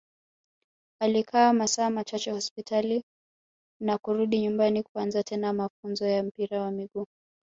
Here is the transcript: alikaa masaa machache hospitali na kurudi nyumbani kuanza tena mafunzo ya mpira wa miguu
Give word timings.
alikaa 1.01 1.53
masaa 1.53 1.89
machache 1.89 2.31
hospitali 2.31 3.03
na 3.81 3.97
kurudi 3.97 4.39
nyumbani 4.41 4.83
kuanza 4.83 5.23
tena 5.23 5.53
mafunzo 5.53 6.07
ya 6.07 6.23
mpira 6.23 6.61
wa 6.61 6.71
miguu 6.71 7.07